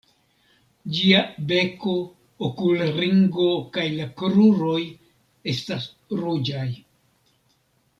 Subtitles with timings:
[0.99, 1.19] Ĝia
[1.51, 1.93] beko,
[2.49, 4.81] okulringo kaj la kruroj
[5.57, 5.91] estas
[6.23, 6.69] ruĝaj.